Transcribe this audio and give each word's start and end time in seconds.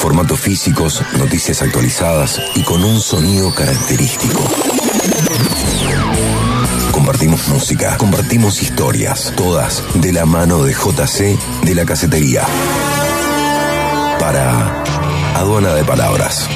formatos 0.00 0.40
físicos, 0.40 1.02
noticias 1.18 1.60
actualizadas 1.60 2.40
y 2.54 2.62
con 2.62 2.82
un 2.82 3.02
sonido 3.02 3.54
característico. 3.54 4.42
Compartimos 6.90 7.46
música, 7.48 7.98
compartimos 7.98 8.62
historias, 8.62 9.34
todas 9.36 9.84
de 9.94 10.12
la 10.12 10.24
mano 10.24 10.62
de 10.62 10.72
JC 10.72 11.38
de 11.62 11.74
la 11.74 11.84
casetería. 11.84 12.46
Para 14.18 14.82
Aduana 15.34 15.74
de 15.74 15.84
Palabras. 15.84 16.48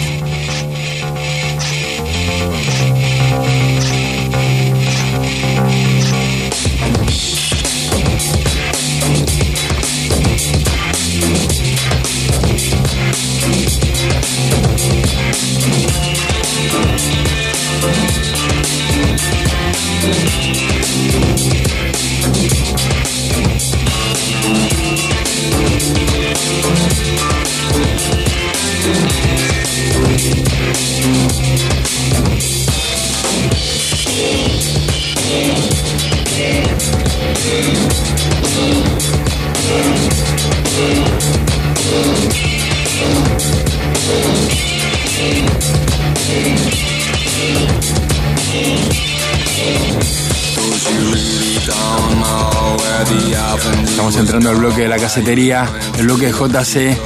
Casetería, 55.05 55.69
el 55.98 56.06
bloque 56.06 56.28
de 56.28 56.33
JC, 56.33 56.98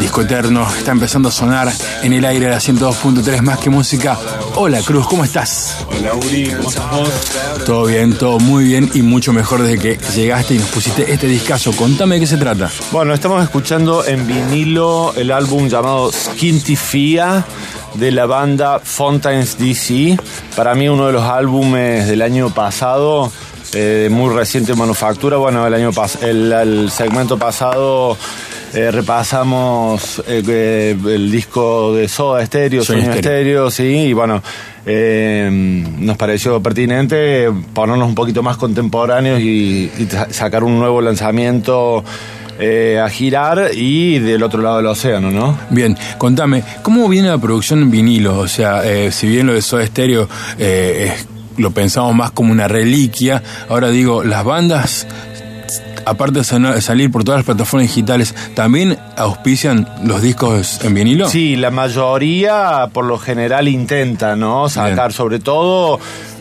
disco 0.00 0.22
eterno, 0.22 0.66
está 0.76 0.90
empezando 0.90 1.28
a 1.28 1.32
sonar 1.32 1.72
en 2.02 2.12
el 2.12 2.24
aire 2.24 2.46
de 2.46 2.50
la 2.50 2.58
102.3 2.58 3.40
más 3.40 3.60
que 3.60 3.70
música. 3.70 4.18
Hola 4.56 4.82
Cruz, 4.82 5.06
¿cómo 5.06 5.22
estás? 5.22 5.86
Hola 5.96 6.14
Uri, 6.14 6.50
¿cómo 6.56 6.68
estás 6.68 6.90
vos? 6.90 7.08
Todo 7.64 7.84
bien, 7.84 8.14
todo 8.14 8.40
muy 8.40 8.64
bien 8.64 8.90
y 8.94 9.02
mucho 9.02 9.32
mejor 9.32 9.62
desde 9.62 9.78
que 9.78 9.96
llegaste 10.12 10.54
y 10.54 10.58
nos 10.58 10.70
pusiste 10.70 11.12
este 11.12 11.28
discazo. 11.28 11.70
Contame 11.70 12.16
de 12.16 12.22
qué 12.22 12.26
se 12.26 12.36
trata. 12.36 12.68
Bueno, 12.90 13.14
estamos 13.14 13.40
escuchando 13.44 14.04
en 14.04 14.26
vinilo 14.26 15.14
el 15.14 15.30
álbum 15.30 15.68
llamado 15.68 16.10
Skintifia 16.10 17.44
de 17.94 18.10
la 18.10 18.26
banda 18.26 18.80
Fontaines 18.82 19.56
DC. 19.56 20.18
Para 20.56 20.74
mí 20.74 20.88
uno 20.88 21.06
de 21.06 21.12
los 21.12 21.22
álbumes 21.22 22.08
del 22.08 22.22
año 22.22 22.50
pasado, 22.50 23.30
eh, 23.76 24.08
muy 24.10 24.34
reciente 24.34 24.74
manufactura. 24.74 25.36
Bueno, 25.36 25.66
el 25.66 25.74
año 25.74 25.92
pas 25.92 26.22
el, 26.22 26.50
el 26.52 26.90
segmento 26.90 27.36
pasado 27.38 28.16
eh, 28.74 28.90
repasamos 28.90 30.22
eh, 30.26 30.96
el 31.06 31.30
disco 31.30 31.94
de 31.94 32.08
Soda 32.08 32.44
Soda 32.84 33.00
Sueño. 33.00 33.14
Stereo, 33.18 33.70
sí, 33.70 33.84
y 34.08 34.12
bueno, 34.12 34.42
nos 36.06 36.16
pareció 36.16 36.60
pertinente 36.62 37.50
ponernos 37.74 38.08
un 38.08 38.14
poquito 38.14 38.42
más 38.42 38.56
contemporáneos 38.56 39.40
y, 39.40 39.90
y 39.98 40.06
sa- 40.10 40.28
sacar 40.32 40.64
un 40.64 40.78
nuevo 40.78 41.00
lanzamiento 41.00 42.04
eh, 42.58 42.98
a 43.04 43.08
girar 43.10 43.70
y 43.74 44.18
del 44.18 44.42
otro 44.42 44.62
lado 44.62 44.78
del 44.78 44.86
océano, 44.86 45.30
¿no? 45.30 45.58
Bien, 45.70 45.96
contame, 46.18 46.62
¿cómo 46.82 47.08
viene 47.08 47.28
la 47.28 47.38
producción 47.38 47.82
en 47.82 47.90
vinilo? 47.90 48.38
O 48.38 48.48
sea, 48.48 48.82
eh, 48.84 49.12
si 49.12 49.26
bien 49.28 49.46
lo 49.46 49.52
de 49.54 49.60
Soda 49.62 49.86
Stereo 49.86 50.28
eh, 50.58 51.12
es- 51.14 51.26
lo 51.58 51.70
pensamos 51.70 52.14
más 52.14 52.30
como 52.30 52.52
una 52.52 52.68
reliquia, 52.68 53.42
ahora 53.68 53.88
digo, 53.90 54.24
las 54.24 54.44
bandas, 54.44 55.06
aparte 56.04 56.38
de 56.38 56.44
sal- 56.44 56.80
salir 56.82 57.10
por 57.10 57.24
todas 57.24 57.38
las 57.40 57.46
plataformas 57.46 57.88
digitales, 57.88 58.34
¿también 58.54 58.96
auspician 59.16 59.88
los 60.04 60.22
discos 60.22 60.80
en 60.84 60.94
vinilo? 60.94 61.28
Sí, 61.28 61.56
la 61.56 61.70
mayoría 61.70 62.88
por 62.92 63.04
lo 63.04 63.18
general 63.18 63.68
intenta, 63.68 64.36
¿no? 64.36 64.68
Sacar 64.68 65.08
Bien. 65.08 65.10
sobre 65.12 65.38
todo 65.40 65.98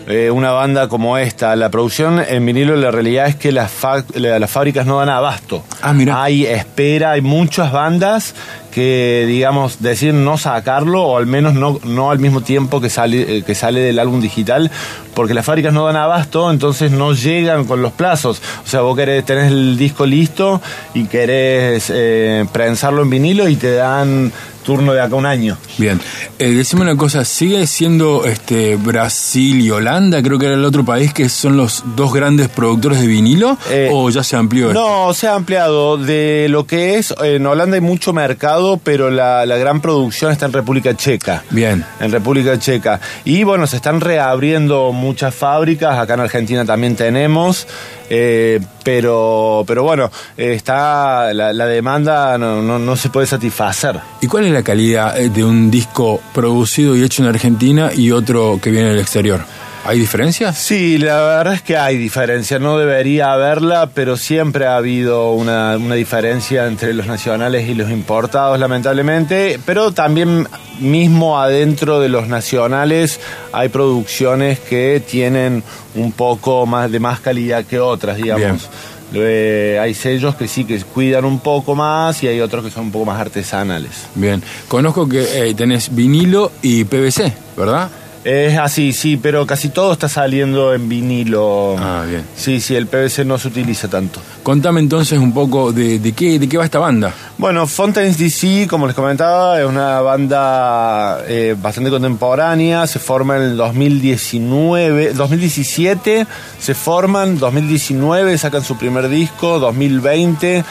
eh, 0.07 0.29
una 0.29 0.51
banda 0.51 0.88
como 0.88 1.18
esta. 1.18 1.56
La 1.56 1.69
producción 1.72 2.22
en 2.28 2.45
vinilo 2.45 2.75
la 2.75 2.91
realidad 2.91 3.28
es 3.28 3.35
que 3.35 3.51
las, 3.51 3.72
las 4.13 4.51
fábricas 4.51 4.85
no 4.85 5.00
dan 5.00 5.09
abasto. 5.09 5.63
Ah, 5.81 5.94
mira. 5.94 6.22
Hay 6.22 6.45
espera, 6.45 7.12
hay 7.13 7.22
muchas 7.22 7.72
bandas 7.72 8.35
que, 8.75 9.24
digamos, 9.25 9.81
deciden 9.81 10.25
no 10.25 10.38
sacarlo 10.38 11.02
o 11.02 11.18
al 11.18 11.28
menos 11.28 11.53
no, 11.53 11.80
no 11.86 12.12
al 12.12 12.19
mismo 12.19 12.41
tiempo 12.41 12.81
que 12.81 12.90
sale, 12.90 13.38
eh, 13.38 13.44
que 13.44 13.56
sale 13.56 13.80
del 13.80 14.00
álbum 14.00 14.19
digital 14.19 14.69
porque 15.13 15.34
las 15.34 15.46
fábricas 15.46 15.72
no 15.72 15.86
dan 15.86 15.96
abasto, 15.96 16.52
entonces 16.52 16.91
no 16.91 17.13
llegan 17.13 17.63
con 17.63 17.81
los 17.81 17.94
plazos. 17.94 18.41
O 18.66 18.68
sea, 18.68 18.81
vos 18.81 18.97
querés, 18.97 19.24
tenés 19.24 19.50
el 19.50 19.78
disco 19.78 20.06
listo 20.06 20.62
y 20.94 21.06
querés 21.06 21.90
eh, 21.90 22.46
prensarlo 22.52 23.02
en 23.02 23.09
vinilo 23.09 23.47
y 23.47 23.56
te 23.56 23.75
dan 23.75 24.34
turno 24.65 24.93
de 24.93 25.01
acá 25.01 25.15
un 25.15 25.25
año. 25.25 25.57
Bien, 25.77 26.01
eh, 26.39 26.49
decime 26.49 26.81
una 26.81 26.97
cosa, 26.97 27.23
¿sigue 27.23 27.65
siendo 27.67 28.25
este 28.25 28.75
Brasil 28.75 29.61
y 29.61 29.69
Holanda, 29.69 30.21
creo 30.21 30.39
que 30.39 30.47
era 30.47 30.55
el 30.55 30.65
otro 30.65 30.83
país, 30.83 31.13
que 31.13 31.29
son 31.29 31.55
los 31.55 31.83
dos 31.95 32.13
grandes 32.13 32.49
productores 32.49 32.99
de 32.99 33.07
vinilo? 33.07 33.57
Eh, 33.69 33.89
¿O 33.93 34.09
ya 34.09 34.23
se 34.23 34.35
amplió 34.35 34.69
esto? 34.69 34.81
No, 34.81 35.13
se 35.13 35.27
ha 35.27 35.35
ampliado 35.35 35.97
de 35.97 36.47
lo 36.49 36.65
que 36.65 36.97
es, 36.97 37.13
en 37.23 37.45
Holanda 37.45 37.75
hay 37.75 37.81
mucho 37.81 38.11
mercado, 38.11 38.79
pero 38.83 39.11
la, 39.11 39.45
la 39.45 39.57
gran 39.57 39.81
producción 39.81 40.31
está 40.31 40.47
en 40.47 40.53
República 40.53 40.95
Checa. 40.95 41.43
Bien. 41.51 41.85
En 41.99 42.11
República 42.11 42.57
Checa. 42.57 42.99
Y 43.23 43.43
bueno, 43.43 43.67
se 43.67 43.75
están 43.75 44.01
reabriendo 44.01 44.91
muchas 44.91 45.35
fábricas, 45.35 45.97
acá 45.97 46.15
en 46.15 46.21
Argentina 46.21 46.65
también 46.65 46.95
tenemos, 46.95 47.67
eh, 48.09 48.59
pero, 48.83 49.63
pero 49.67 49.83
bueno, 49.83 50.11
eh, 50.37 50.53
está 50.53 51.33
la, 51.33 51.53
la 51.53 51.65
demanda 51.65 52.37
no, 52.37 52.61
no, 52.61 52.79
no 52.79 52.95
se 52.95 53.09
puede 53.09 53.27
satisfacer. 53.27 53.99
¿Y 54.21 54.27
cuál 54.27 54.45
es 54.45 54.54
la 54.55 54.63
calidad 54.63 55.19
eh, 55.19 55.29
de 55.29 55.43
un 55.43 55.69
disco 55.69 56.21
producido 56.33 56.95
y 56.95 57.03
hecho 57.03 57.21
en 57.21 57.29
Argentina 57.29 57.91
y 57.93 58.11
otro 58.11 58.59
que 58.61 58.71
viene 58.71 58.89
del 58.89 58.99
exterior? 58.99 59.41
¿Hay 59.88 59.99
diferencias? 59.99 60.57
Sí, 60.57 60.97
la 60.97 61.21
verdad 61.21 61.53
es 61.53 61.61
que 61.61 61.77
hay 61.77 61.95
diferencia, 61.95 62.57
no 62.57 62.79
debería 62.79 63.33
haberla, 63.33 63.88
pero 63.94 64.17
siempre 64.17 64.65
ha 64.65 64.77
habido 64.77 65.33
una, 65.33 65.77
una 65.77 65.94
diferencia 65.94 66.65
entre 66.65 66.91
los 66.94 67.05
nacionales 67.05 67.69
y 67.69 67.75
los 67.75 67.91
importados, 67.91 68.59
lamentablemente, 68.59 69.59
pero 69.63 69.91
también 69.91 70.47
mismo 70.79 71.39
adentro 71.39 71.99
de 71.99 72.09
los 72.09 72.27
nacionales 72.27 73.19
hay 73.51 73.69
producciones 73.69 74.59
que 74.59 75.03
tienen 75.07 75.61
un 75.94 76.11
poco 76.13 76.65
más 76.65 76.91
de 76.91 76.99
más 76.99 77.19
calidad 77.19 77.63
que 77.63 77.79
otras, 77.79 78.17
digamos. 78.17 78.67
Eh, 79.15 79.79
hay 79.81 79.93
sellos 79.93 80.35
que 80.35 80.47
sí 80.47 80.65
que 80.65 80.79
cuidan 80.81 81.25
un 81.25 81.39
poco 81.39 81.75
más 81.75 82.21
y 82.23 82.27
hay 82.27 82.41
otros 82.41 82.63
que 82.63 82.71
son 82.71 82.85
un 82.85 82.91
poco 82.91 83.05
más 83.05 83.19
artesanales. 83.19 84.07
Bien, 84.15 84.41
conozco 84.67 85.07
que 85.07 85.49
eh, 85.49 85.53
tenés 85.53 85.93
vinilo 85.93 86.51
y 86.61 86.83
PVC, 86.83 87.33
¿verdad? 87.57 87.89
Es 88.25 88.58
así, 88.58 88.91
sí, 88.91 89.18
pero 89.18 89.46
casi 89.46 89.69
todo 89.69 89.94
está 89.94 90.09
saliendo 90.09 90.74
en 90.74 90.90
vinilo. 90.90 91.75
Ah, 91.78 92.03
bien. 92.09 92.25
Sí, 92.36 92.59
sí, 92.59 92.75
el 92.75 92.88
PVC 92.88 93.24
no 93.24 93.38
se 93.38 93.50
utiliza 93.50 93.88
tanto. 93.88 94.19
Contame 94.41 94.80
entonces 94.80 95.19
un 95.19 95.31
poco 95.31 95.72
de, 95.72 96.00
de 96.00 96.12
qué, 96.13 96.40
de 96.40 96.50
qué 96.50 96.58
va 96.58 96.66
esta 96.66 96.80
banda. 96.80 97.13
Bueno, 97.38 97.68
Fontaines 97.68 98.18
DC, 98.18 98.66
como 98.68 98.88
les 98.88 98.96
comentaba, 98.96 99.62
es 99.62 99.68
una 99.68 100.02
banda 100.02 101.19
eh, 101.28 101.56
bastante 101.62 101.91
contemporánea. 101.91 102.88
Se 102.88 102.97
forma 102.97 103.38
en 103.38 103.44
el 103.44 103.58
2019, 103.58 105.13
2017 105.13 106.25
se 106.59 106.74
forman, 106.74 107.38
2019 107.38 108.40
sacan 108.40 108.63
su 108.63 108.75
primer 108.75 109.07
disco, 109.07 109.59
2020 109.59 110.66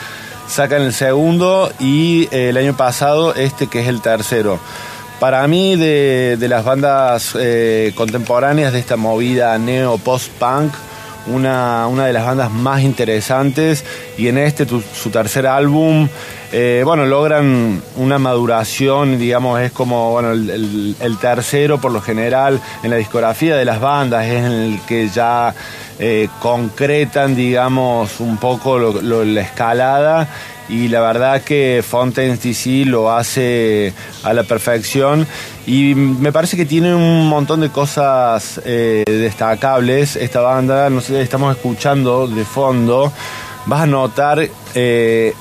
sacan 0.49 0.83
el 0.83 0.93
segundo 0.93 1.71
y 1.79 2.25
eh, 2.33 2.49
el 2.49 2.57
año 2.57 2.77
pasado 2.77 3.33
este 3.35 3.69
que 3.69 3.81
es 3.83 3.87
el 3.87 4.01
tercero. 4.01 4.59
Para 5.25 5.49
mí, 5.49 5.75
de, 5.75 6.37
las 6.39 6.67
bandas 6.67 7.35
eh, 7.41 7.93
contemporáneas 7.95 8.75
de 8.75 8.79
esta 8.79 8.97
movida 8.99 9.57
neo-post-punk, 9.57 10.71
una, 11.29 11.87
una 11.89 12.05
de 12.05 12.13
las 12.13 12.27
bandas 12.27 12.51
más 12.51 12.83
interesantes 12.83 13.87
y 14.19 14.29
en 14.29 14.37
este, 14.37 14.67
su 14.67 15.09
tercer 15.11 15.47
álbum, 15.47 16.11
eh, 16.53 16.83
bueno, 16.85 17.07
logran 17.07 17.81
una 17.97 18.19
maduración, 18.19 19.19
digamos, 19.19 19.63
es 19.63 19.73
como, 19.73 20.11
bueno, 20.11 20.33
el, 20.33 21.17
tercero 21.23 21.81
por 21.81 21.91
lo 21.91 22.03
general 22.03 22.61
en 22.83 22.91
la 22.91 22.97
discografía 22.97 23.57
de 23.57 23.65
las 23.65 23.81
bandas, 23.81 24.27
es 24.27 24.45
en 24.45 24.53
el 24.53 24.81
que 24.87 25.09
ya 25.09 25.55
eh, 25.99 26.29
concretan, 26.39 27.35
digamos, 27.35 28.21
un 28.21 28.37
poco 28.37 28.79
lo- 28.79 29.25
la 29.25 29.41
escalada 29.41 30.29
y 30.69 30.89
la 30.89 31.01
verdad 31.01 31.43
que 31.43 31.85
Fontaines 31.87 32.43
DC 32.43 32.85
lo 32.87 33.13
hace 33.15 33.93
a 34.23 34.33
la 34.33 34.45
perfección 34.45 35.27
y 35.67 35.95
me 35.95 36.33
parece 36.33 36.57
que 36.57 36.65
tiene 36.65 36.95
un 36.95 37.29
montón 37.29 37.61
de 37.61 37.71
cosas 37.71 38.61
eh, 38.65 39.03
destacables 39.07 40.17
esta 40.17 40.41
banda, 40.41 40.89
no 40.91 41.01
sé, 41.01 41.21
estamos 41.23 41.55
escuchando 41.57 42.27
de 42.27 42.45
fondo, 42.45 43.13
vas 43.67 43.83
a 43.83 43.87
notar 43.87 44.47
eh, 44.75 45.35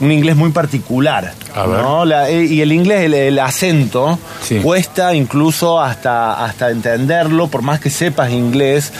un 0.00 0.10
inglés 0.12 0.34
muy 0.36 0.50
particular. 0.50 1.34
A 1.54 1.66
ver. 1.66 1.80
¿no? 1.82 2.04
La- 2.04 2.30
eh, 2.30 2.44
y 2.44 2.60
el 2.62 2.72
inglés, 2.72 3.00
el, 3.02 3.12
el 3.14 3.38
acento, 3.38 4.18
Sí. 4.42 4.60
cuesta 4.60 5.14
incluso 5.14 5.80
hasta, 5.80 6.44
hasta 6.44 6.70
entenderlo, 6.70 7.48
por 7.48 7.60
más 7.62 7.80
que 7.80 7.90
sepas 7.90 8.30
inglés, 8.30 8.92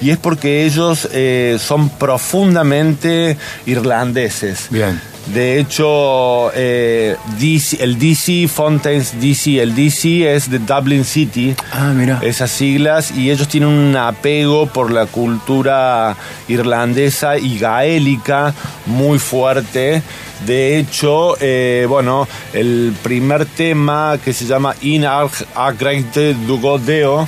y 0.00 0.10
es 0.10 0.16
porque 0.18 0.64
ellos 0.64 1.08
eh, 1.12 1.58
son 1.60 1.88
profundamente 1.90 3.36
irlandeses. 3.66 4.66
Bien. 4.70 5.00
De 5.26 5.60
hecho, 5.60 6.50
eh, 6.54 7.16
DC, 7.38 7.82
el 7.82 7.98
DC, 7.98 8.48
Fontaines 8.48 9.20
DC, 9.20 9.60
el 9.60 9.74
DC 9.74 10.34
es 10.34 10.50
de 10.50 10.58
Dublin 10.58 11.04
City. 11.04 11.54
Ah, 11.70 11.92
mira. 11.94 12.18
Esas 12.22 12.50
siglas, 12.50 13.10
y 13.10 13.30
ellos 13.30 13.46
tienen 13.46 13.68
un 13.68 13.94
apego 13.96 14.66
por 14.66 14.90
la 14.90 15.04
cultura 15.04 16.16
irlandesa 16.48 17.36
y 17.36 17.58
gaélica 17.58 18.54
muy 18.86 19.18
fuerte. 19.18 20.02
De 20.46 20.78
hecho, 20.78 21.36
eh, 21.40 21.84
bueno, 21.88 22.26
el 22.54 22.94
primer 23.02 23.44
tema 23.44 24.18
que 24.24 24.32
se 24.32 24.46
llama 24.46 24.74
In 24.80 25.04
Agreite 25.04 26.32
Dugodeo, 26.46 27.26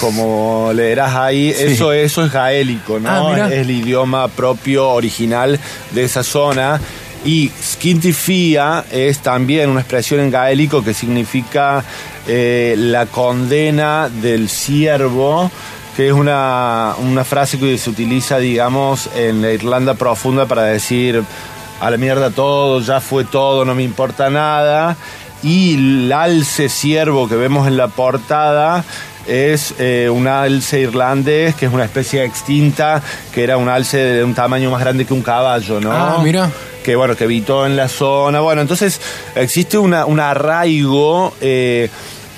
como 0.00 0.70
leerás 0.74 1.14
ahí, 1.14 1.52
Sí. 1.52 1.64
eso, 1.64 1.92
eso 1.92 2.24
es 2.24 2.32
gaélico, 2.32 2.98
¿no? 3.00 3.10
Ah, 3.10 3.48
es 3.48 3.52
el 3.58 3.70
idioma 3.70 4.28
propio 4.28 4.88
original 4.90 5.58
de 5.90 6.04
esa 6.04 6.22
zona. 6.22 6.80
Y 7.24 7.50
skintifia 7.60 8.84
es 8.90 9.20
también 9.20 9.70
una 9.70 9.80
expresión 9.80 10.20
en 10.20 10.30
gaélico 10.30 10.84
que 10.84 10.92
significa 10.92 11.82
eh, 12.26 12.74
la 12.76 13.06
condena 13.06 14.10
del 14.10 14.48
siervo, 14.50 15.50
que 15.96 16.08
es 16.08 16.12
una, 16.12 16.94
una 16.98 17.24
frase 17.24 17.58
que 17.58 17.78
se 17.78 17.88
utiliza, 17.88 18.38
digamos, 18.38 19.08
en 19.16 19.40
la 19.40 19.52
Irlanda 19.52 19.94
profunda 19.94 20.44
para 20.46 20.64
decir 20.64 21.22
a 21.80 21.90
la 21.90 21.96
mierda 21.96 22.30
todo, 22.30 22.80
ya 22.80 23.00
fue 23.00 23.24
todo, 23.24 23.64
no 23.64 23.74
me 23.74 23.82
importa 23.82 24.28
nada. 24.28 24.96
Y 25.42 25.74
el 25.74 26.12
alce 26.12 26.68
siervo 26.68 27.28
que 27.28 27.36
vemos 27.36 27.66
en 27.66 27.76
la 27.76 27.88
portada 27.88 28.84
es 29.26 29.74
eh, 29.78 30.08
un 30.10 30.26
alce 30.26 30.80
irlandés, 30.80 31.54
que 31.54 31.66
es 31.66 31.72
una 31.72 31.84
especie 31.84 32.24
extinta, 32.24 33.02
que 33.32 33.42
era 33.42 33.56
un 33.56 33.68
alce 33.68 33.98
de 33.98 34.24
un 34.24 34.34
tamaño 34.34 34.70
más 34.70 34.80
grande 34.80 35.04
que 35.04 35.14
un 35.14 35.22
caballo, 35.22 35.80
¿no? 35.80 35.92
Ah, 35.92 36.20
mira. 36.22 36.50
Que 36.84 36.94
bueno, 36.94 37.16
que 37.16 37.24
habitó 37.24 37.66
en 37.66 37.76
la 37.76 37.88
zona. 37.88 38.40
Bueno, 38.40 38.60
entonces 38.60 39.00
existe 39.34 39.78
una, 39.78 40.04
un 40.04 40.20
arraigo 40.20 41.32
eh, 41.40 41.88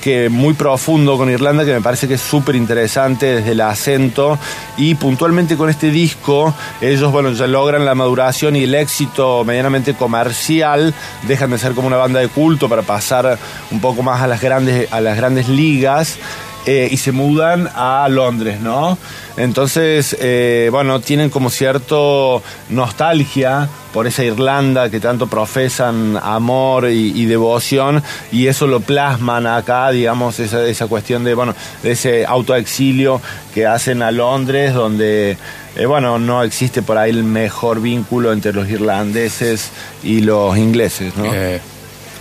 que 0.01 0.29
muy 0.29 0.55
profundo 0.55 1.19
con 1.19 1.29
Irlanda 1.29 1.65
que 1.65 1.73
me 1.73 1.81
parece 1.81 2.07
que 2.07 2.15
es 2.15 2.21
súper 2.21 2.55
interesante 2.55 3.27
desde 3.27 3.51
el 3.51 3.61
acento. 3.61 4.39
Y 4.77 4.95
puntualmente 4.95 5.57
con 5.57 5.69
este 5.69 5.91
disco 5.91 6.55
ellos 6.81 7.11
bueno 7.11 7.33
ya 7.33 7.49
logran 7.49 7.85
la 7.85 7.97
maduración 7.97 8.55
y 8.55 8.63
el 8.63 8.75
éxito 8.77 9.43
medianamente 9.45 9.95
comercial. 9.95 10.95
Dejan 11.27 11.51
de 11.51 11.59
ser 11.59 11.73
como 11.73 11.89
una 11.89 11.97
banda 11.97 12.21
de 12.21 12.29
culto 12.29 12.69
para 12.69 12.83
pasar 12.83 13.37
un 13.73 13.81
poco 13.81 14.05
más 14.05 14.23
a 14.23 14.29
las 14.29 14.41
grandes 14.41 14.93
a 14.93 15.01
las 15.01 15.17
grandes 15.17 15.49
ligas 15.49 16.19
eh, 16.67 16.89
y 16.91 16.97
se 16.97 17.13
mudan 17.13 17.71
a 17.75 18.09
Londres, 18.11 18.61
¿no? 18.61 18.99
Entonces, 19.37 20.17
eh, 20.19 20.69
bueno, 20.73 21.01
tienen 21.01 21.31
como 21.31 21.49
cierto 21.49 22.43
nostalgia 22.71 23.69
por 23.93 24.07
esa 24.07 24.25
Irlanda 24.25 24.91
que 24.91 24.99
tanto 24.99 25.27
profesan 25.27 26.19
amor 26.23 26.89
y, 26.91 27.25
devoción 27.27 28.03
y 28.33 28.49
eso 28.49 28.67
lo 28.67 28.81
plasman 28.81 29.47
acá, 29.47 29.91
digamos, 29.91 30.41
esa, 30.41 30.67
esa 30.67 30.87
cuestión 30.87 31.23
de, 31.25 31.35
bueno, 31.35 31.55
de 31.83 31.93
ese 31.93 32.27
autoexilio 32.27 33.21
que 33.55 33.65
hacen 33.67 34.03
a 34.03 34.11
Londres 34.11 34.75
donde, 34.75 35.39
eh, 35.77 35.87
bueno, 35.87 36.19
no 36.19 36.43
existe 36.43 36.83
por 36.83 36.99
ahí 36.99 37.11
el 37.11 37.25
mejor 37.25 37.81
vínculo 37.81 38.33
entre 38.33 38.53
los 38.53 38.69
irlandeses 38.69 39.71
y 40.03 40.21
los 40.21 40.57
ingleses, 40.59 41.17
¿no? 41.17 41.33
Eh, 41.33 41.61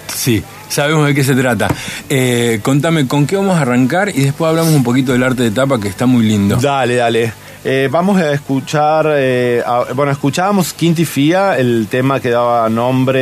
sí, 0.08 0.44
sabemos 0.76 1.08
de 1.08 1.16
qué 1.16 1.24
se 1.24 1.34
trata. 1.36 1.68
Eh, 2.10 2.60
contame, 2.62 3.08
¿con 3.08 3.26
qué 3.26 3.36
vamos 3.38 3.58
a 3.58 3.62
arrancar? 3.62 4.10
Y 4.10 4.22
después 4.24 4.50
hablamos 4.50 4.74
un 4.74 4.84
poquito 4.84 5.12
del 5.14 5.24
arte 5.24 5.44
de 5.44 5.52
tapa, 5.52 5.80
que 5.80 5.88
está 5.88 6.06
muy 6.06 6.26
lindo. 6.26 6.58
Dale, 6.58 6.96
dale. 6.96 7.34
Eh, 7.68 7.90
vamos 7.92 8.22
a 8.22 8.32
escuchar, 8.32 9.08
eh, 9.10 9.64
a- 9.66 9.92
bueno, 9.96 10.12
escuchábamos 10.12 10.74
Quinti 10.74 11.04
Fia, 11.04 11.58
el 11.58 11.88
tema 11.90 12.20
que 12.20 12.30
daba 12.30 12.70
nombre 12.70 13.20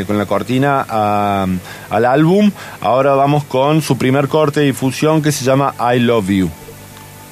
eh, 0.00 0.04
con 0.06 0.16
la 0.16 0.24
cortina 0.24 0.86
a- 0.88 1.46
al 1.90 2.04
álbum. 2.06 2.50
Ahora 2.80 3.12
vamos 3.14 3.44
con 3.44 3.82
su 3.82 3.98
primer 3.98 4.28
corte 4.28 4.60
de 4.60 4.66
difusión 4.66 5.20
que 5.20 5.30
se 5.30 5.44
llama 5.44 5.74
I 5.94 5.98
Love 5.98 6.28
You. 6.30 6.50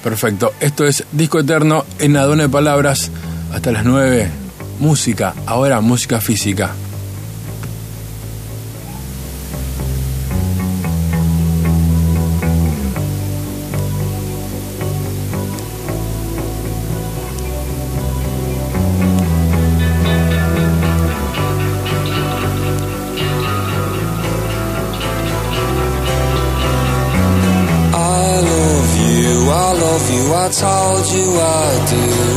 Perfecto. 0.03 0.53
Esto 0.59 0.85
es 0.85 1.03
Disco 1.11 1.39
Eterno 1.39 1.83
en 1.97 2.15
Adona 2.15 2.43
de 2.43 2.49
Palabras 2.49 3.09
hasta 3.51 3.71
las 3.71 3.83
9. 3.83 4.29
Música, 4.79 5.33
ahora 5.47 5.81
música 5.81 6.21
física. 6.21 6.69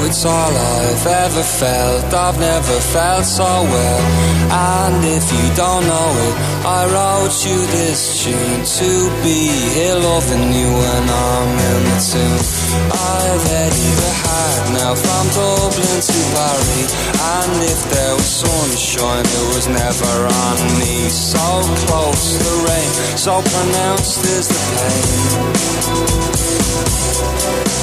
It's 0.08 0.24
all 0.24 0.32
I've 0.32 1.06
ever 1.06 1.42
felt, 1.42 2.14
I've 2.14 2.40
never 2.40 2.80
felt 2.96 3.26
so 3.26 3.44
well. 3.44 4.00
And 4.48 5.04
if 5.04 5.28
you 5.28 5.44
don't 5.54 5.84
know 5.84 6.10
it, 6.24 6.34
I 6.64 6.88
wrote 6.88 7.36
you 7.44 7.60
this 7.76 8.24
tune 8.24 8.64
to 8.80 8.90
be 9.20 9.52
here 9.76 10.00
loving 10.00 10.48
you 10.48 10.64
when 10.64 11.04
I'm 11.12 11.52
in 11.60 11.80
the 11.92 12.00
tune. 12.00 12.40
I've 12.88 13.44
had 13.52 13.68
either 13.68 14.12
had 14.24 14.80
now 14.80 14.96
from 14.96 15.28
Dublin 15.36 16.00
to 16.00 16.18
Paris. 16.32 16.88
And 17.36 17.52
if 17.68 17.80
there 17.92 18.14
was 18.16 18.32
sunshine, 18.48 19.28
it 19.28 19.46
was 19.52 19.68
never 19.68 20.14
on 20.24 20.56
me. 20.80 21.12
So 21.12 21.44
close 21.84 22.32
the 22.40 22.54
rain, 22.64 22.90
so 23.20 23.44
pronounced 23.44 24.24
is 24.24 24.48
the 24.48 24.62
pain. 24.72 25.68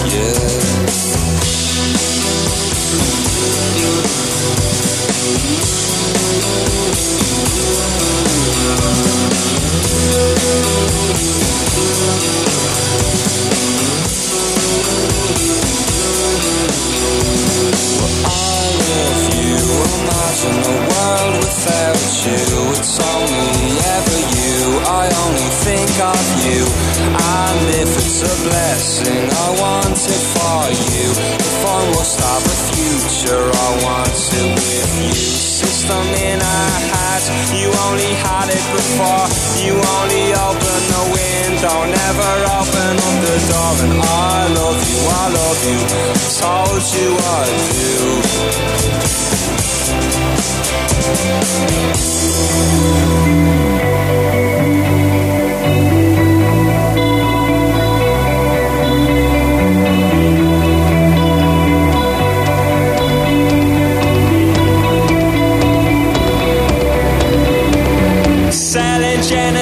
Yeah. 0.10 1.65
I 18.28 18.78
love 18.90 20.10
you. 20.10 20.15
Imagine 20.36 20.68
a 20.68 20.80
world 20.92 21.36
without 21.40 22.04
you. 22.28 22.44
It's 22.76 23.00
only 23.00 23.72
ever 23.96 24.20
you. 24.36 24.84
I 24.84 25.08
only 25.24 25.48
think 25.64 25.88
of 25.96 26.26
you. 26.44 26.60
And 27.08 27.64
if 27.80 27.88
it's 27.96 28.20
a 28.20 28.36
blessing, 28.44 29.32
I 29.32 29.48
want 29.64 29.96
it 29.96 30.24
for 30.36 30.60
you. 30.92 31.08
If 31.40 31.60
I 31.64 31.80
must 31.96 32.20
have 32.20 32.44
a 32.44 32.58
future, 32.68 33.48
I 33.48 33.70
want 33.80 34.12
it 34.12 34.50
with 34.60 34.92
you. 35.08 35.16
System 35.16 36.04
in 36.04 36.42
our 36.44 36.80
hearts, 36.92 37.32
you 37.56 37.72
only 37.88 38.12
had 38.20 38.52
it 38.52 38.66
before. 38.76 39.26
You 39.64 39.80
only 39.80 40.36
open 40.36 40.80
the 40.92 41.04
window, 41.16 41.78
never 41.96 42.32
open 42.60 42.92
up 42.92 43.16
the 43.24 43.38
door. 43.56 43.74
And 43.88 44.04
I 44.04 44.52
love 44.52 44.84
you, 44.84 45.00
I 45.00 45.26
love 45.32 45.62
you. 45.64 45.80
Told 46.44 46.84
you 46.92 47.10
I 47.24 47.44
do 47.72 48.85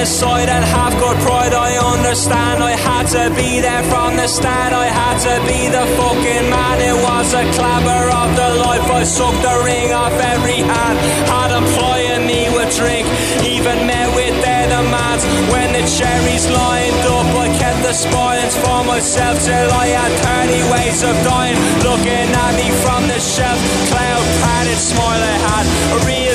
soy 0.06 0.44
del 0.44 0.73
I 2.14 2.16
understand. 2.16 2.62
I 2.62 2.76
had 2.78 3.06
to 3.18 3.34
be 3.34 3.58
there 3.58 3.82
from 3.90 4.14
the 4.14 4.28
start. 4.28 4.72
I 4.72 4.86
had 4.86 5.18
to 5.26 5.34
be 5.50 5.66
the 5.66 5.82
fucking 5.98 6.46
man. 6.46 6.78
It 6.78 6.94
was 6.94 7.34
a 7.34 7.42
clamour 7.58 8.06
of 8.06 8.30
the 8.38 8.50
life. 8.62 8.86
I 8.86 9.02
sucked 9.02 9.42
the 9.42 9.56
ring 9.66 9.90
off 9.90 10.14
every 10.14 10.62
hand. 10.62 10.96
Had 11.26 11.50
them 11.50 11.66
plying 11.74 12.22
me 12.22 12.46
with 12.54 12.70
drink, 12.78 13.10
even 13.42 13.90
met 13.90 14.14
with 14.14 14.30
their 14.46 14.70
demands. 14.70 15.26
When 15.50 15.74
the 15.74 15.82
cherries 15.90 16.46
lined 16.54 17.02
up, 17.18 17.34
I 17.34 17.50
kept 17.58 17.82
the 17.82 17.92
spoilings 17.92 18.54
for 18.62 18.86
myself 18.86 19.34
till 19.42 19.70
I 19.74 19.86
had 19.98 20.14
30 20.46 20.70
ways 20.70 21.02
of 21.02 21.18
dying. 21.26 21.58
Looking 21.82 22.30
at 22.30 22.52
me 22.54 22.70
from 22.78 23.10
the 23.10 23.18
shelf, 23.18 23.58
cloud 23.90 24.22
padded 24.38 24.78
smile 24.78 25.18
I 25.18 25.36
had. 25.50 25.66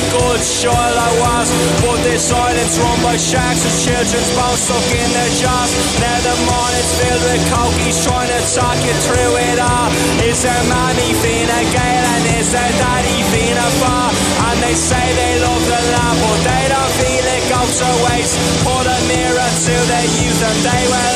A 0.09 0.11
good 0.11 0.41
child 0.41 0.95
I 0.97 1.11
was. 1.21 1.47
But 1.85 2.01
this 2.01 2.33
island's 2.33 2.79
run 2.81 2.97
by 3.05 3.13
sharks 3.17 3.61
and 3.61 3.77
children's 3.85 4.31
bones 4.33 4.61
stuck 4.65 4.89
in 4.89 5.09
their 5.13 5.31
jaws. 5.37 5.71
Now 6.01 6.17
the 6.25 6.35
morning's 6.49 6.91
filled 6.97 7.23
with 7.29 7.43
coke, 7.53 7.77
trying 8.09 8.31
to 8.33 8.41
talk 8.57 8.77
you 8.81 8.95
through 9.05 9.33
it 9.53 9.57
all. 9.61 9.89
Is 10.25 10.41
their 10.41 10.63
mommy 10.65 11.13
Fina 11.21 11.61
Gale 11.69 12.07
and 12.09 12.25
is 12.41 12.49
their 12.49 12.73
daddy 12.81 13.21
Fina 13.29 13.67
Far? 13.77 14.09
And 14.49 14.57
they 14.65 14.73
say 14.73 15.05
they 15.13 15.33
love 15.45 15.63
the 15.69 15.81
land, 15.93 16.17
but 16.25 16.39
they 16.41 16.63
don't 16.73 16.93
feel 16.97 17.25
it 17.29 17.43
goes 17.45 17.73
to 17.77 17.89
waste. 18.09 18.35
Put 18.65 18.85
a 18.89 18.99
mirror 19.05 19.49
to 19.69 19.75
their 19.93 20.07
youth 20.09 20.41
and 20.41 20.59
they 20.65 20.83
will 20.89 21.08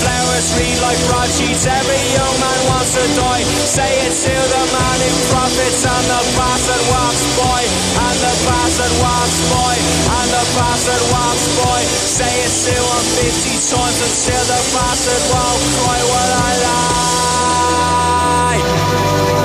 flowers 0.00 0.48
read 0.56 0.78
like 0.84 1.00
broadsheets, 1.08 1.64
every 1.66 2.00
young 2.14 2.36
man 2.40 2.60
wants 2.68 2.92
to 2.96 3.04
die. 3.16 3.44
Say 3.64 3.90
it 4.06 4.12
to 4.12 4.34
the 4.34 4.64
man 4.72 4.98
who 5.00 5.10
profits 5.32 5.84
and 5.84 6.06
the 6.10 6.20
bastard 6.36 6.82
walks 6.92 7.24
boy, 7.36 7.62
And 8.04 8.16
the 8.20 8.34
bastard 8.44 8.94
walks 9.00 9.38
boy, 9.48 9.76
And 10.20 10.28
the 10.32 10.44
bastard 10.56 11.02
walks 11.12 11.46
boy. 11.60 11.80
Say 11.88 12.32
it 12.44 12.52
to 12.68 12.76
him 12.76 13.04
50 13.20 13.56
times 13.72 13.98
until 14.04 14.42
the 14.48 14.60
bastard 14.74 15.22
won't 15.32 15.62
cry. 15.80 16.00
I 16.30 16.32
lie. 19.34 19.39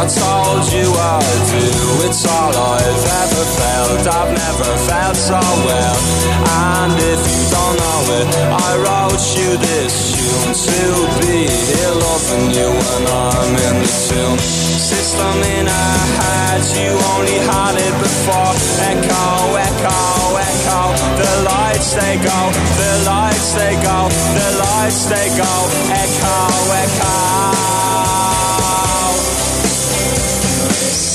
I 0.00 0.06
told 0.08 0.64
you 0.72 0.88
I 0.96 1.20
do. 1.52 2.08
It's 2.08 2.24
all 2.24 2.56
I've 2.56 3.04
ever 3.20 3.44
felt, 3.60 4.00
I've 4.08 4.32
never 4.32 4.72
felt 4.88 5.12
so 5.12 5.36
well. 5.36 5.96
And 6.40 6.96
if 6.96 7.20
you 7.20 7.44
don't 7.52 7.76
know 7.76 8.00
it, 8.16 8.28
I 8.48 8.70
wrote 8.80 9.20
you 9.36 9.60
this 9.60 10.16
tune 10.16 10.56
to 10.56 10.80
be 11.20 11.44
here 11.44 11.92
loving 12.00 12.48
you 12.48 12.68
when 12.72 13.02
I'm 13.12 13.52
in 13.52 13.76
the 13.84 13.92
tune. 14.08 14.38
System 14.40 15.36
in 15.60 15.68
our 15.68 16.00
heads, 16.16 16.72
you 16.80 16.96
only 17.12 17.36
had 17.44 17.76
it 17.76 17.94
before. 18.00 18.56
Echo, 18.88 19.52
echo, 19.68 20.00
echo. 20.48 20.80
The 21.20 21.32
lights 21.44 21.92
they 21.92 22.16
go, 22.16 22.40
the 22.56 22.92
lights 23.04 23.52
they 23.52 23.76
go, 23.84 24.08
the 24.08 24.48
lights 24.64 25.04
they 25.12 25.28
go. 25.36 25.52
Echo, 25.92 26.40
echo. 26.88 27.59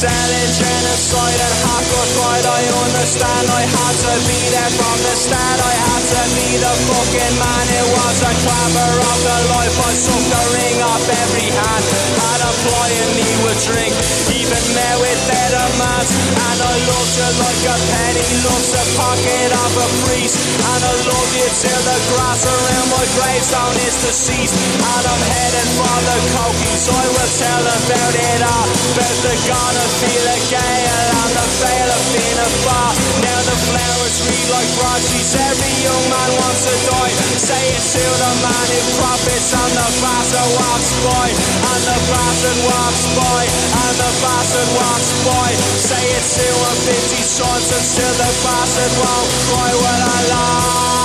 Selling 0.06 0.54
genocide 0.54 1.42
and 1.42 1.58
hardcore 1.66 2.10
pride 2.14 2.46
I 2.46 2.62
understand 2.86 3.46
I 3.50 3.66
had 3.66 3.96
to 4.06 4.14
be 4.30 4.38
there 4.54 4.74
from 4.78 4.98
the 5.02 5.16
start 5.18 5.58
I 5.66 5.74
had 5.82 6.04
to 6.14 6.24
be 6.38 6.50
the 6.62 6.74
fucking 6.86 7.36
man 7.42 7.66
It 7.74 7.88
was 7.90 8.18
a 8.22 8.34
clamor 8.46 8.94
of 9.02 9.20
the 9.26 9.40
life 9.50 9.78
I 9.82 9.92
sucked 9.98 10.30
the 10.30 10.44
ring 10.62 10.78
off 10.86 11.06
every 11.10 11.50
hand 11.50 11.84
Had 12.22 12.38
a 12.46 12.52
ply 12.54 12.90
and 13.02 13.12
me 13.18 13.30
would 13.50 13.58
drink 13.66 13.98
Even 14.30 14.62
met 14.78 14.96
with 15.02 15.20
better 15.26 15.66
mans 15.82 16.10
And 16.38 16.60
I 16.62 16.74
loved 16.86 17.14
you 17.18 17.30
like 17.42 17.64
a 17.66 17.78
penny 17.90 18.30
Loves 18.46 18.70
the 18.78 18.86
pocket 19.02 19.50
of 19.58 19.74
a 19.74 19.88
priest 20.06 20.38
And 20.38 20.82
I 20.86 20.94
love 21.02 21.32
you 21.34 21.50
till 21.50 21.82
the 21.82 21.98
grass 22.14 22.46
around 22.46 22.88
my 22.94 23.06
gravestone 23.18 23.78
is 23.90 23.98
deceased 24.06 24.54
And 24.54 25.02
I'm 25.02 25.24
headed 25.34 25.70
for 25.74 25.98
the 25.98 26.18
cokies 26.30 26.84
I 26.94 27.06
will 27.10 27.32
tell 27.42 27.66
about 27.74 28.14
it 28.14 28.42
all 28.46 28.70
About 28.70 29.18
the 29.26 29.34
gonna 29.50 29.95
feel 30.02 30.25
a 30.28 30.38
gale 30.52 31.10
And 31.24 31.32
the 31.32 31.46
veil 31.64 31.90
of 31.96 32.04
being 32.12 32.40
a 32.40 32.50
bar 32.68 32.92
Now 33.24 33.40
the 33.48 33.58
flowers 33.70 34.18
read 34.28 34.48
like 34.52 34.70
broadsheets 34.75 35.34
Every 35.36 35.75
young 35.84 36.06
man 36.12 36.30
wants 36.36 36.62
to 36.68 36.75
die. 36.92 37.14
Say 37.40 37.64
it 37.72 37.84
to 37.96 38.04
the 38.04 38.32
man 38.44 38.68
who 38.75 38.82
profits 39.00 39.50
And 39.56 39.74
the 39.75 39.88
bastard 40.04 40.50
walks 40.60 40.92
by. 41.06 41.28
And 41.32 41.82
the 41.88 42.00
bastard 42.12 42.60
walks 42.68 43.04
by 43.16 43.42
And 43.48 43.96
the 43.96 44.12
bastard 44.20 44.70
walks 44.75 45.10
by. 45.24 45.50
Say 45.80 46.04
it 46.04 46.25
to 46.40 46.48
him 46.50 46.78
50 46.84 47.40
times 47.40 47.68
Until 47.72 48.14
the 48.20 48.32
bastard 48.44 48.94
won't 49.00 49.30
cry. 49.48 49.72
Well 49.80 50.04
I 50.04 50.20
lie 50.32 51.05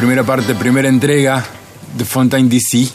Primera 0.00 0.24
parte, 0.24 0.54
primera 0.54 0.88
entrega 0.88 1.44
de 1.94 2.06
Fontaine 2.06 2.48
DC. 2.48 2.88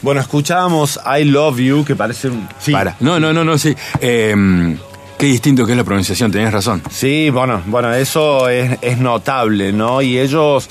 Bueno, 0.00 0.22
escuchábamos 0.22 0.98
I 1.04 1.24
Love 1.24 1.58
You, 1.58 1.84
que 1.84 1.94
parece 1.94 2.30
un... 2.30 2.48
Sí, 2.58 2.72
Para. 2.72 2.96
No, 3.00 3.20
no, 3.20 3.30
no, 3.30 3.44
no, 3.44 3.58
sí. 3.58 3.76
Eh, 4.00 4.74
qué 5.18 5.26
distinto 5.26 5.66
que 5.66 5.72
es 5.72 5.76
la 5.76 5.84
pronunciación, 5.84 6.32
tenés 6.32 6.50
razón. 6.50 6.82
Sí, 6.90 7.28
bueno, 7.28 7.60
bueno, 7.66 7.92
eso 7.92 8.48
es, 8.48 8.78
es 8.80 8.96
notable, 8.96 9.70
¿no? 9.74 10.00
Y 10.00 10.18
ellos, 10.18 10.66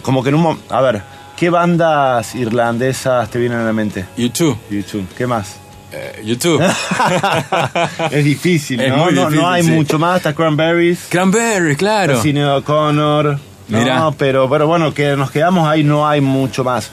como 0.00 0.22
que 0.22 0.28
en 0.28 0.36
un. 0.36 0.60
A 0.68 0.80
ver, 0.80 1.02
¿qué 1.36 1.50
bandas 1.50 2.36
irlandesas 2.36 3.28
te 3.30 3.40
vienen 3.40 3.58
a 3.58 3.64
la 3.64 3.72
mente? 3.72 4.06
YouTube. 4.16 4.56
YouTube. 4.70 5.08
¿Qué 5.18 5.26
más? 5.26 5.56
Eh, 5.90 6.22
YouTube. 6.24 6.62
es 8.12 8.24
difícil, 8.24 8.80
Es 8.80 8.90
¿no? 8.90 9.06
muy 9.06 9.12
no, 9.12 9.22
difícil, 9.22 9.40
no 9.40 9.50
hay 9.50 9.64
sí. 9.64 9.70
mucho 9.72 9.98
más. 9.98 10.18
Está 10.18 10.34
Cranberries, 10.34 11.08
Cranberry, 11.08 11.74
claro. 11.74 12.22
Cine 12.22 12.46
O'Connor. 12.46 13.49
Mirá. 13.70 13.98
No, 14.00 14.12
pero, 14.12 14.48
pero 14.50 14.66
bueno, 14.66 14.92
que 14.92 15.16
nos 15.16 15.30
quedamos 15.30 15.66
ahí, 15.68 15.82
no 15.84 16.06
hay 16.08 16.20
mucho 16.20 16.64
más. 16.64 16.90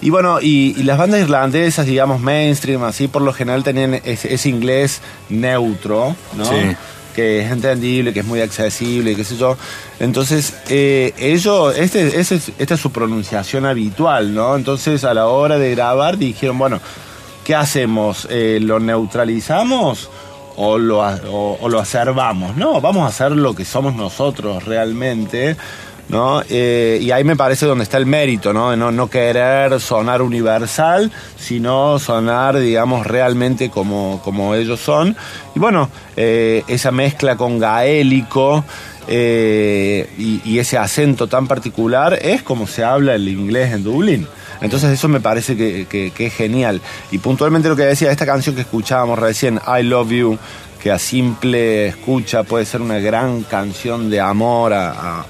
Y 0.00 0.10
bueno, 0.10 0.40
y, 0.40 0.74
y 0.78 0.82
las 0.84 0.96
bandas 0.98 1.20
irlandesas, 1.20 1.86
digamos, 1.86 2.20
mainstream, 2.20 2.84
así 2.84 3.08
por 3.08 3.22
lo 3.22 3.32
general 3.32 3.64
tenían 3.64 3.94
ese, 4.04 4.32
ese 4.32 4.48
inglés 4.48 5.00
neutro, 5.28 6.14
¿no? 6.36 6.44
Sí. 6.44 6.76
Que 7.16 7.40
es 7.40 7.50
entendible, 7.50 8.12
que 8.12 8.20
es 8.20 8.26
muy 8.26 8.40
accesible, 8.40 9.16
qué 9.16 9.24
sé 9.24 9.36
yo. 9.36 9.56
Entonces, 9.98 10.54
eh, 10.68 11.12
ellos, 11.18 11.76
este, 11.76 12.20
ese 12.20 12.36
es- 12.36 12.52
esta 12.58 12.74
es 12.74 12.80
su 12.80 12.92
pronunciación 12.92 13.66
habitual, 13.66 14.32
¿no? 14.32 14.54
Entonces, 14.54 15.02
a 15.02 15.14
la 15.14 15.26
hora 15.26 15.58
de 15.58 15.72
grabar, 15.72 16.16
dijeron, 16.16 16.58
bueno, 16.58 16.80
¿qué 17.44 17.56
hacemos? 17.56 18.28
Eh, 18.30 18.58
¿Lo 18.62 18.78
neutralizamos? 18.78 20.10
o 20.60 20.76
lo, 20.76 20.98
o, 21.00 21.56
o 21.60 21.68
lo 21.68 21.78
acervamos. 21.78 22.56
No, 22.56 22.80
vamos 22.80 23.04
a 23.04 23.08
hacer 23.08 23.30
lo 23.30 23.54
que 23.54 23.64
somos 23.64 23.94
nosotros 23.94 24.64
realmente. 24.64 25.56
¿No? 26.08 26.40
Eh, 26.48 26.98
y 27.02 27.10
ahí 27.10 27.22
me 27.22 27.36
parece 27.36 27.66
donde 27.66 27.84
está 27.84 27.98
el 27.98 28.06
mérito, 28.06 28.54
¿no? 28.54 28.74
No, 28.76 28.90
no 28.90 29.10
querer 29.10 29.78
sonar 29.78 30.22
universal, 30.22 31.12
sino 31.38 31.98
sonar, 31.98 32.58
digamos, 32.58 33.06
realmente 33.06 33.68
como, 33.68 34.18
como 34.24 34.54
ellos 34.54 34.80
son. 34.80 35.14
Y 35.54 35.58
bueno, 35.58 35.90
eh, 36.16 36.64
esa 36.66 36.92
mezcla 36.92 37.36
con 37.36 37.58
gaélico 37.58 38.64
eh, 39.06 40.08
y, 40.16 40.58
ese 40.58 40.78
acento 40.78 41.26
tan 41.26 41.46
particular 41.46 42.18
es 42.22 42.42
como 42.42 42.66
se 42.66 42.84
habla 42.84 43.14
el 43.14 43.28
inglés 43.28 43.72
en 43.74 43.84
Dublín. 43.84 44.26
Entonces 44.62 44.90
eso 44.90 45.08
me 45.08 45.20
parece 45.20 45.56
que, 45.58 45.86
que- 45.88 46.26
es 46.26 46.34
genial. 46.34 46.80
Y 47.10 47.18
puntualmente 47.18 47.68
lo 47.68 47.76
que 47.76 47.84
decía, 47.84 48.10
esta 48.10 48.24
canción 48.26 48.54
que 48.54 48.62
escuchábamos 48.62 49.18
recién, 49.18 49.60
I 49.66 49.82
Love 49.82 50.10
You, 50.10 50.38
que 50.82 50.90
a 50.90 50.98
simple 50.98 51.88
escucha 51.88 52.44
puede 52.44 52.64
ser 52.64 52.80
una 52.80 52.98
gran 52.98 53.42
canción 53.42 54.08
de 54.08 54.20
amor 54.20 54.72
a- 54.72 55.26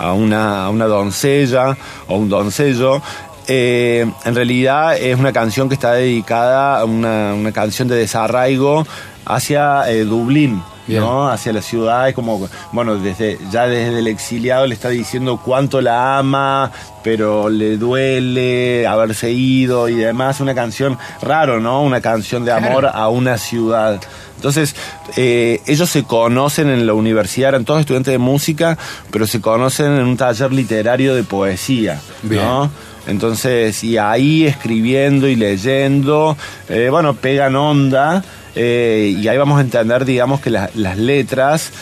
a 0.00 0.12
una, 0.14 0.64
a 0.64 0.70
una 0.70 0.86
doncella 0.86 1.76
o 2.08 2.16
un 2.16 2.28
doncello. 2.28 3.02
eh, 3.46 4.06
en 4.24 4.34
realidad 4.34 4.96
es 4.96 5.18
una 5.18 5.32
canción 5.32 5.68
que 5.68 5.74
está 5.74 5.92
dedicada 5.92 6.80
a 6.80 6.84
una, 6.84 7.34
una 7.34 7.52
canción 7.52 7.88
de 7.88 7.96
desarraigo 7.96 8.86
hacia 9.26 9.90
eh, 9.90 10.04
Dublín. 10.04 10.62
Bien. 10.90 11.02
¿no? 11.02 11.28
hacia 11.28 11.52
la 11.52 11.62
ciudad, 11.62 12.08
es 12.08 12.14
como, 12.14 12.48
bueno, 12.72 12.96
desde, 12.96 13.38
ya 13.50 13.66
desde 13.66 13.98
el 13.98 14.06
exiliado 14.06 14.66
le 14.66 14.74
está 14.74 14.88
diciendo 14.88 15.40
cuánto 15.42 15.80
la 15.80 16.18
ama, 16.18 16.70
pero 17.02 17.48
le 17.48 17.76
duele 17.76 18.86
haberse 18.86 19.30
ido 19.30 19.88
y 19.88 19.94
demás. 19.94 20.40
Una 20.40 20.54
canción 20.54 20.98
raro, 21.22 21.60
¿no? 21.60 21.82
Una 21.82 22.00
canción 22.00 22.44
de 22.44 22.52
amor 22.52 22.86
a 22.92 23.08
una 23.08 23.38
ciudad. 23.38 24.00
Entonces, 24.36 24.74
eh, 25.16 25.60
ellos 25.66 25.90
se 25.90 26.04
conocen 26.04 26.70
en 26.70 26.86
la 26.86 26.94
universidad, 26.94 27.50
eran 27.50 27.66
todos 27.66 27.80
estudiantes 27.80 28.12
de 28.12 28.18
música, 28.18 28.78
pero 29.10 29.26
se 29.26 29.40
conocen 29.40 29.98
en 29.98 30.06
un 30.06 30.16
taller 30.16 30.50
literario 30.50 31.14
de 31.14 31.24
poesía, 31.24 32.00
Bien. 32.22 32.42
¿no? 32.42 32.70
Entonces, 33.06 33.82
y 33.84 33.98
ahí 33.98 34.46
escribiendo 34.46 35.28
y 35.28 35.36
leyendo, 35.36 36.36
eh, 36.68 36.88
bueno, 36.90 37.14
pegan 37.14 37.56
onda, 37.56 38.22
eh, 38.54 39.14
y 39.18 39.28
ahí 39.28 39.38
vamos 39.38 39.58
a 39.58 39.62
entender, 39.62 40.04
digamos, 40.04 40.40
que 40.40 40.50
la- 40.50 40.70
las 40.74 40.96
letras 40.98 41.72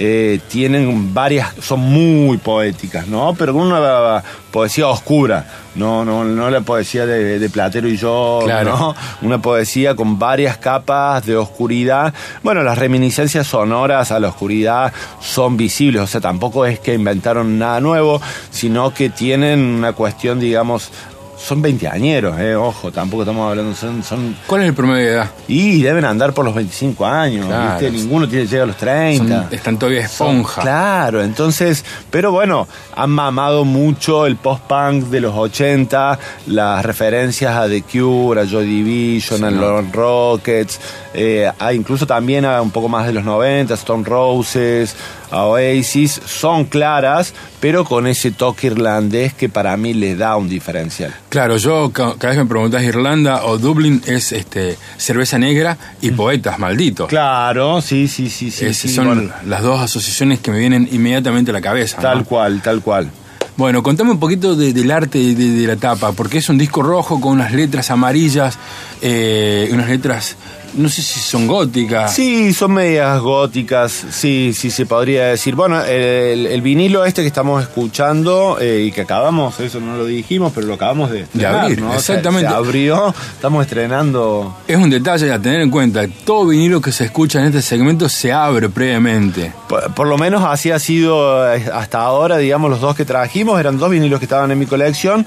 eh, 0.00 0.38
tienen 0.48 1.12
varias, 1.12 1.48
son 1.60 1.80
muy 1.80 2.36
poéticas, 2.36 3.08
¿no? 3.08 3.34
Pero 3.36 3.52
con 3.52 3.62
una 3.62 4.22
poesía 4.52 4.86
oscura, 4.86 5.44
no, 5.74 6.04
no, 6.04 6.22
no 6.22 6.50
la 6.50 6.60
poesía 6.60 7.04
de, 7.04 7.40
de 7.40 7.50
Platero 7.50 7.88
y 7.88 7.96
yo, 7.96 8.38
Claro. 8.44 8.76
¿no? 8.78 8.94
Una 9.22 9.42
poesía 9.42 9.96
con 9.96 10.16
varias 10.16 10.56
capas 10.58 11.26
de 11.26 11.34
oscuridad. 11.36 12.14
Bueno, 12.44 12.62
las 12.62 12.78
reminiscencias 12.78 13.48
sonoras 13.48 14.12
a 14.12 14.20
la 14.20 14.28
oscuridad 14.28 14.92
son 15.20 15.56
visibles, 15.56 16.00
o 16.02 16.06
sea, 16.06 16.20
tampoco 16.20 16.64
es 16.64 16.78
que 16.78 16.94
inventaron 16.94 17.58
nada 17.58 17.80
nuevo, 17.80 18.20
sino 18.52 18.94
que 18.94 19.10
tienen 19.10 19.58
una 19.58 19.94
cuestión, 19.94 20.38
digamos, 20.38 20.92
son 21.38 21.62
20 21.62 21.86
añeros, 21.88 22.36
eh, 22.38 22.54
ojo, 22.56 22.90
tampoco 22.90 23.22
estamos 23.22 23.48
hablando, 23.48 23.74
son, 23.74 24.02
son 24.02 24.36
¿Cuál 24.46 24.62
es 24.62 24.68
el 24.68 24.74
promedio 24.74 25.06
de 25.06 25.12
edad? 25.12 25.30
y 25.46 25.80
deben 25.82 26.04
andar 26.04 26.32
por 26.34 26.44
los 26.44 26.54
25 26.54 27.06
años, 27.06 27.46
Claro. 27.46 27.80
¿viste? 27.80 27.90
Ninguno 27.90 28.28
tiene, 28.28 28.46
llega 28.46 28.64
a 28.64 28.66
los 28.66 28.76
30. 28.76 29.42
Son- 29.44 29.54
están 29.54 29.78
todavía 29.78 30.00
esponja. 30.00 30.62
Claro, 30.62 31.22
entonces, 31.22 31.84
pero 32.10 32.32
bueno, 32.32 32.66
han 32.96 33.10
mamado 33.10 33.64
mucho 33.64 34.26
el 34.26 34.36
post-punk 34.36 35.04
de 35.04 35.20
los 35.20 35.34
80, 35.34 36.18
las 36.48 36.84
referencias 36.84 37.54
a 37.56 37.68
The 37.68 37.82
Cure, 37.82 38.40
a 38.40 38.44
Joy 38.44 38.66
Division, 38.66 39.44
a 39.44 39.50
los 39.50 39.90
Rockets, 39.92 40.80
eh, 41.14 41.50
a 41.58 41.72
incluso 41.72 42.06
también 42.06 42.44
a 42.44 42.60
un 42.60 42.70
poco 42.72 42.88
más 42.88 43.06
de 43.06 43.12
los 43.12 43.24
90, 43.24 43.74
Stone 43.74 44.04
Roses, 44.04 44.96
a 45.30 45.44
Oasis, 45.44 46.20
son 46.26 46.64
claras, 46.64 47.34
pero 47.60 47.84
con 47.84 48.06
ese 48.06 48.30
toque 48.30 48.68
irlandés 48.68 49.34
que 49.34 49.48
para 49.48 49.76
mí 49.76 49.94
le 49.94 50.14
da 50.16 50.36
un 50.36 50.48
diferencial. 50.48 51.14
Claro, 51.28 51.56
yo 51.56 51.90
ca- 51.92 52.14
cada 52.18 52.28
vez 52.28 52.38
que 52.38 52.44
me 52.44 52.48
preguntas 52.48 52.82
Irlanda 52.82 53.44
o 53.44 53.58
Dublín 53.58 54.02
es 54.06 54.32
este 54.32 54.76
cerveza 54.96 55.38
negra 55.38 55.76
y 56.00 56.10
poetas 56.12 56.58
malditos. 56.58 57.08
Claro, 57.08 57.80
sí, 57.80 58.08
sí, 58.08 58.30
sí, 58.30 58.50
sí. 58.50 58.66
Es- 58.66 58.76
sí, 58.78 58.88
son 58.88 59.06
bueno, 59.06 59.32
las 59.46 59.62
dos 59.62 59.80
asociaciones 59.80 60.40
que 60.40 60.50
me 60.50 60.58
vienen 60.58 60.88
inmediatamente 60.92 61.50
a 61.50 61.54
la 61.54 61.60
cabeza. 61.60 61.98
tal 62.00 62.18
¿no? 62.18 62.24
cual, 62.24 62.60
tal 62.62 62.80
cual. 62.80 63.10
Bueno, 63.56 63.82
contame 63.82 64.12
un 64.12 64.20
poquito 64.20 64.54
de- 64.54 64.72
del 64.72 64.88
arte 64.92 65.18
de, 65.18 65.34
de 65.34 65.66
la 65.66 65.74
tapa, 65.76 66.12
porque 66.12 66.38
es 66.38 66.48
un 66.48 66.58
disco 66.58 66.80
rojo 66.80 67.20
con 67.20 67.32
unas 67.32 67.52
letras 67.52 67.90
amarillas, 67.90 68.56
eh, 69.02 69.68
unas 69.72 69.88
letras, 69.88 70.36
no 70.74 70.88
sé 70.88 71.02
si 71.02 71.20
son 71.20 71.46
góticas. 71.46 72.14
Sí, 72.14 72.52
son 72.52 72.72
medias 72.72 73.20
góticas, 73.20 73.92
sí, 74.10 74.52
sí 74.54 74.70
se 74.70 74.86
podría 74.86 75.26
decir. 75.26 75.54
Bueno, 75.54 75.82
el, 75.82 76.46
el 76.46 76.62
vinilo 76.62 77.04
este 77.04 77.22
que 77.22 77.28
estamos 77.28 77.62
escuchando 77.62 78.58
eh, 78.60 78.84
y 78.86 78.92
que 78.92 79.02
acabamos, 79.02 79.58
eso 79.60 79.80
no 79.80 79.96
lo 79.96 80.06
dijimos, 80.06 80.52
pero 80.54 80.66
lo 80.66 80.74
acabamos 80.74 81.10
de, 81.10 81.20
estrenar, 81.20 81.64
abrir, 81.64 81.80
¿no? 81.80 81.94
Exactamente. 81.94 82.48
se 82.48 82.54
abrió, 82.54 83.14
estamos 83.34 83.64
estrenando. 83.64 84.56
Es 84.66 84.76
un 84.76 84.90
detalle 84.90 85.32
a 85.32 85.38
tener 85.40 85.60
en 85.60 85.70
cuenta. 85.70 86.06
Todo 86.24 86.46
vinilo 86.46 86.80
que 86.80 86.92
se 86.92 87.04
escucha 87.04 87.40
en 87.40 87.46
este 87.46 87.62
segmento 87.62 88.08
se 88.08 88.32
abre 88.32 88.68
previamente. 88.68 89.52
Por, 89.68 89.94
por 89.94 90.06
lo 90.06 90.18
menos 90.18 90.44
así 90.44 90.70
ha 90.70 90.78
sido 90.78 91.52
eh, 91.52 91.64
hasta 91.72 92.00
ahora, 92.00 92.38
digamos, 92.38 92.70
los 92.70 92.80
dos 92.80 92.96
que 92.96 93.04
trajimos, 93.04 93.58
eran 93.58 93.78
dos 93.78 93.90
vinilos 93.90 94.18
que 94.18 94.26
estaban 94.26 94.50
en 94.50 94.58
mi 94.58 94.66
colección 94.66 95.26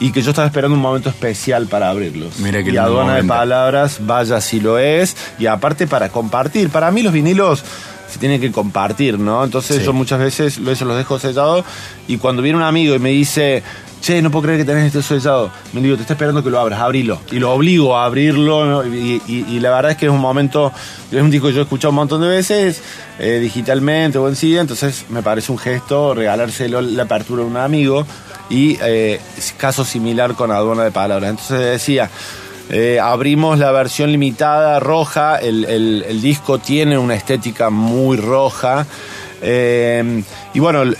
y 0.00 0.12
que 0.12 0.22
yo 0.22 0.30
estaba 0.30 0.46
esperando 0.46 0.74
un 0.76 0.82
momento 0.82 1.08
especial 1.08 1.66
para 1.66 1.88
abrirlos. 1.90 2.38
Mira 2.38 2.62
qué 2.62 2.70
y 2.70 2.76
aduana 2.76 3.14
de 3.16 3.22
momento. 3.22 3.34
palabras, 3.34 3.98
vaya 4.00 4.40
si 4.40 4.60
lo 4.60 4.78
es, 4.78 5.16
y 5.38 5.46
aparte 5.46 5.86
para 5.86 6.08
compartir. 6.10 6.68
Para 6.70 6.90
mí 6.90 7.02
los 7.02 7.12
vinilos 7.12 7.62
se 8.10 8.18
tienen 8.18 8.40
que 8.40 8.52
compartir, 8.52 9.18
¿no? 9.18 9.42
Entonces 9.44 9.78
Sí. 9.78 9.84
yo 9.84 9.92
muchas 9.92 10.18
veces 10.18 10.58
eso 10.58 10.84
los 10.84 10.96
dejo 10.96 11.18
sellados 11.18 11.64
y 12.08 12.18
cuando 12.18 12.40
viene 12.42 12.56
un 12.58 12.64
amigo 12.64 12.94
y 12.94 12.98
me 13.00 13.10
dice, 13.10 13.62
che, 14.00 14.22
no 14.22 14.30
puedo 14.30 14.44
creer 14.44 14.58
que 14.60 14.64
tenés 14.64 14.86
este 14.94 15.02
sellado, 15.02 15.50
me 15.72 15.80
digo, 15.80 15.96
te 15.96 16.02
está 16.02 16.12
esperando 16.14 16.44
que 16.44 16.50
lo 16.50 16.60
abras, 16.60 16.78
abrilo. 16.80 17.20
Y 17.32 17.40
lo 17.40 17.52
obligo 17.52 17.96
a 17.96 18.04
abrirlo 18.04 18.64
¿no? 18.64 18.86
y, 18.86 19.20
y- 19.26 19.44
y 19.48 19.60
la 19.60 19.70
verdad 19.70 19.90
es 19.92 19.96
que 19.96 20.06
es 20.06 20.12
un 20.12 20.20
momento, 20.20 20.72
es 21.10 21.20
un 21.20 21.30
disco 21.30 21.48
que 21.48 21.54
yo 21.54 21.60
he 21.60 21.62
escuchado 21.64 21.90
un 21.90 21.96
montón 21.96 22.20
de 22.20 22.28
veces 22.28 22.80
eh, 23.18 23.38
digitalmente 23.42 24.18
o 24.18 24.28
en 24.28 24.36
sí, 24.36 24.56
entonces 24.56 25.06
me 25.08 25.22
parece 25.22 25.50
un 25.50 25.58
gesto 25.58 26.14
regalárselo 26.14 26.80
la 26.82 27.02
apertura 27.04 27.42
a 27.42 27.46
un 27.46 27.56
amigo 27.56 28.06
y 28.50 28.78
eh, 28.82 29.20
caso 29.56 29.84
similar 29.84 30.34
con 30.34 30.50
aduana 30.50 30.84
de 30.84 30.90
palabras. 30.92 31.30
Entonces 31.30 31.58
decía, 31.60 32.10
eh, 32.70 32.98
abrimos 33.00 33.58
la 33.58 33.70
versión 33.72 34.10
limitada 34.12 34.80
roja, 34.80 35.36
el, 35.36 35.64
el- 35.64 36.20
disco 36.20 36.58
tiene 36.58 36.98
una 36.98 37.14
estética 37.14 37.70
muy 37.70 38.16
roja. 38.16 38.86
eh, 39.42 40.22
y 40.54 40.58
bueno, 40.60 40.82
el, 40.82 40.96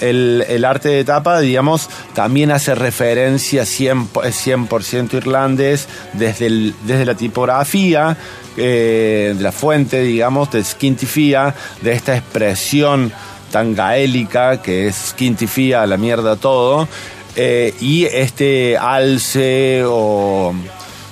el- 0.48 0.64
arte 0.64 0.88
de 0.90 1.04
tapa, 1.04 1.40
digamos, 1.40 1.88
también 2.14 2.50
hace 2.52 2.74
referencia 2.74 3.62
100%, 3.64 4.06
po- 4.08 4.22
es 4.24 4.46
100% 4.46 5.14
irlandés 5.14 5.88
desde, 6.12 6.72
desde 6.84 7.04
la 7.06 7.14
tipografía, 7.14 8.16
la 8.56 9.52
fuente, 9.52 10.00
digamos, 10.02 10.50
de 10.50 10.62
Skintifia, 10.64 11.54
de 11.82 11.92
esta 11.92 12.16
expresión 12.16 13.12
tan 13.50 13.74
gaélica 13.74 14.60
que 14.60 14.86
es 14.88 14.96
Skintifia, 15.10 15.86
la 15.86 15.96
mierda 15.96 16.36
todo, 16.36 16.88
eh, 17.36 17.74
y 17.80 18.04
este 18.06 18.76
alce 18.76 19.82
o... 19.86 20.54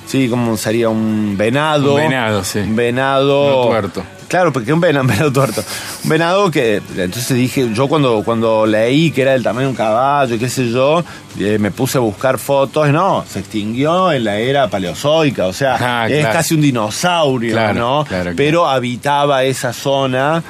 Sí, 0.06 0.28
como 0.28 0.56
sería 0.56 0.90
un 0.90 1.34
venado. 1.37 1.94
Un 1.94 2.00
venado, 2.02 2.44
sí. 2.44 2.58
Un 2.60 2.76
venado. 2.76 3.62
No 3.62 3.68
tuerto. 3.68 4.02
Claro, 4.28 4.52
porque 4.52 4.72
un 4.72 4.80
venado, 4.80 5.02
un 5.04 5.08
venado 5.08 5.32
tuerto. 5.32 5.64
Un 6.04 6.10
venado 6.10 6.50
que, 6.50 6.76
entonces 6.96 7.37
dije, 7.37 7.70
yo 7.72 7.88
cuando, 7.88 8.22
cuando 8.24 8.66
leí 8.66 9.10
que 9.10 9.22
era 9.22 9.32
del 9.32 9.42
tamaño 9.42 9.66
de 9.66 9.70
un 9.70 9.76
caballo, 9.76 10.38
qué 10.38 10.48
sé 10.48 10.70
yo, 10.70 11.02
eh, 11.38 11.58
me 11.58 11.70
puse 11.70 11.98
a 11.98 12.00
buscar 12.00 12.38
fotos, 12.38 12.88
no, 12.90 13.24
se 13.28 13.40
extinguió 13.40 14.12
en 14.12 14.24
la 14.24 14.37
era 14.38 14.68
paleozoica, 14.68 15.46
o 15.46 15.52
sea, 15.52 15.76
Ah, 16.02 16.06
es 16.08 16.20
claro. 16.20 16.34
casi 16.34 16.54
un 16.54 16.60
dinosaurio, 16.60 17.52
Claro, 17.52 17.74
¿no? 17.74 18.04
claro, 18.04 18.22
claro. 18.24 18.37
Pero 18.37 18.66
habitaba 18.68 19.42
esa 19.44 19.72
zona. 19.72 20.42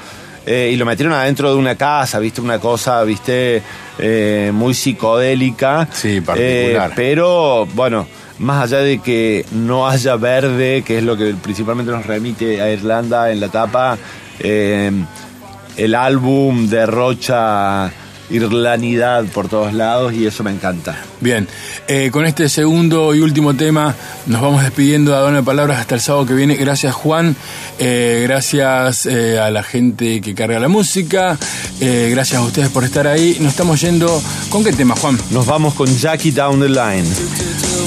Eh, 0.46 0.70
y 0.72 0.76
lo 0.76 0.85
metieron 0.85 1.14
adentro 1.14 1.50
de 1.50 1.57
una 1.57 1.74
casa, 1.76 2.18
viste, 2.18 2.40
una 2.40 2.59
cosa, 2.59 3.02
viste, 3.04 3.62
eh, 3.98 4.50
muy 4.52 4.74
psicodélica. 4.74 5.88
Sí, 5.92 6.20
particular. 6.20 6.90
Eh, 6.90 6.94
pero, 6.94 7.66
bueno, 7.74 8.07
más 8.38 8.64
allá 8.64 8.78
de 8.83 8.98
que 8.98 9.46
no 9.52 9.88
haya 9.88 10.16
verde, 10.16 10.83
que 10.83 10.98
es 10.98 11.04
lo 11.04 11.16
que 11.16 11.35
principalmente 11.35 11.92
nos 11.92 12.07
remite 12.07 12.61
a 12.61 12.70
Irlanda 12.70 13.30
en 13.30 13.40
la 13.40 13.48
tapa, 13.48 13.96
el 14.38 15.94
álbum 15.94 16.68
derrocha 16.68 17.90
irlanidad 18.30 19.24
por 19.26 19.48
todos 19.48 19.72
lados 19.72 20.12
y 20.14 20.26
eso 20.26 20.42
me 20.42 20.50
encanta. 20.50 20.96
Bien, 21.20 21.48
eh, 21.88 22.10
con 22.10 22.26
este 22.26 22.48
segundo 22.48 23.14
y 23.14 23.20
último 23.20 23.54
tema 23.54 23.94
nos 24.26 24.40
vamos 24.40 24.62
despidiendo 24.62 25.14
a 25.14 25.20
Dona 25.20 25.38
de 25.38 25.42
Palabras 25.42 25.80
hasta 25.80 25.94
el 25.94 26.00
sábado 26.00 26.26
que 26.26 26.34
viene. 26.34 26.56
Gracias 26.56 26.94
Juan, 26.94 27.37
eh, 27.78 28.20
gracias 28.26 29.06
eh, 29.06 29.38
a 29.38 29.50
la 29.50 29.62
gente 29.62 30.20
que 30.20 30.34
carga 30.34 30.58
la 30.58 30.68
música, 30.68 31.38
eh, 31.80 32.08
gracias 32.10 32.40
a 32.40 32.44
ustedes 32.44 32.68
por 32.70 32.84
estar 32.84 33.06
ahí. 33.06 33.37
Nos 33.40 33.52
estamos 33.52 33.80
yendo, 33.80 34.22
¿con 34.50 34.64
qué 34.64 34.72
tema 34.72 34.94
Juan? 34.96 35.18
Nos 35.30 35.46
vamos 35.46 35.74
con 35.74 35.87
Jackie 35.87 36.30
Down 36.30 36.60
the 36.60 36.68
Line. 36.68 37.08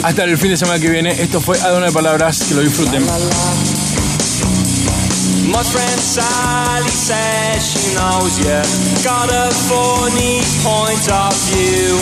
Hasta 0.03 0.23
el 0.23 0.37
fin 0.37 0.51
de 0.51 0.57
semana 0.57 0.79
que 0.79 0.89
viene. 0.89 1.11
Esto 1.11 1.41
fue 1.41 1.59
Adona 1.59 1.87
de 1.87 1.91
Palabras, 1.91 2.43
que 2.47 2.55
lo 2.55 2.61
disfruten. 2.61 3.03
My 5.47 5.63
friend 5.63 5.99
Sally 6.01 6.91
says 6.91 7.63
she 7.63 7.95
knows 7.95 8.35
you 8.35 8.59
got 8.99 9.31
a 9.31 9.47
funny 9.71 10.43
point 10.59 11.07
of 11.07 11.31
view. 11.47 11.95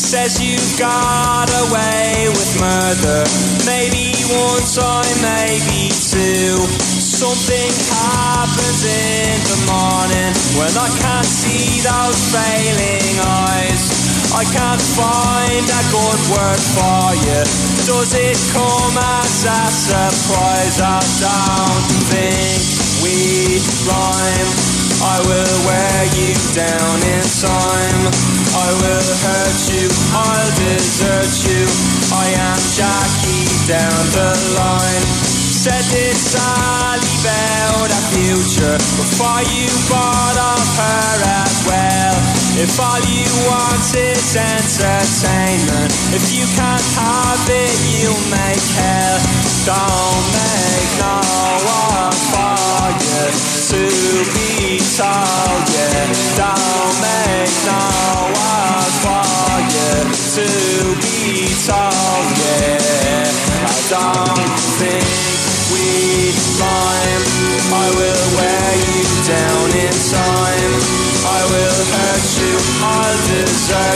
Says 0.00 0.40
you 0.40 0.56
got 0.80 1.44
away 1.68 2.24
with 2.32 2.50
murder, 2.56 3.28
maybe 3.68 4.16
one 4.32 4.64
time, 4.64 5.12
maybe 5.20 5.92
two. 5.92 6.56
Something 6.96 7.68
happens 7.92 8.80
in 8.88 9.44
the 9.44 9.60
morning 9.68 10.32
when 10.56 10.72
I 10.72 10.88
can't 10.96 11.28
see 11.28 11.84
those 11.84 12.20
failing 12.32 13.12
eyes. 13.20 13.92
I 14.32 14.44
can't 14.48 14.80
find 14.96 15.64
a 15.68 15.82
good 15.92 16.20
word 16.32 16.62
for 16.72 17.12
you. 17.12 17.40
Does 17.84 18.14
it 18.16 18.40
come 18.56 18.96
as 18.96 19.44
a 19.44 19.62
surprise? 19.84 20.80
I 20.80 21.00
don't 21.20 21.84
think 22.08 22.75
we 23.06 23.62
rhyme. 23.86 24.50
I 24.98 25.16
will 25.22 25.58
wear 25.66 26.00
you 26.18 26.34
down 26.54 26.96
in 27.14 27.24
time. 27.38 28.02
I 28.50 28.68
will 28.82 29.10
hurt 29.22 29.60
you. 29.70 29.86
I'll 30.10 30.50
desert 30.58 31.34
you. 31.46 31.62
I 32.10 32.26
am 32.50 32.60
Jackie 32.74 33.46
down 33.70 34.02
the 34.10 34.30
line. 34.58 35.35
Said 35.66 35.82
this 35.90 36.30
Sally 36.30 37.10
about 37.26 37.90
a 37.90 38.02
future 38.14 38.78
before 39.02 39.42
you 39.50 39.66
bought 39.90 40.38
off 40.38 40.62
her 40.78 41.18
as 41.42 41.56
well. 41.66 42.14
If 42.54 42.78
all 42.78 43.02
you 43.02 43.26
want 43.50 43.82
is 43.98 44.36
entertainment, 44.38 45.90
if 46.14 46.22
you 46.30 46.46
can't 46.54 46.86
have 46.94 47.42
it, 47.50 47.74
you'll 47.98 48.14
make 48.30 48.62
hell. 48.78 49.18
Don't 49.66 50.26
make 50.38 50.90
no 51.02 51.18
one 51.66 52.14
for 52.30 52.86
you 53.02 53.25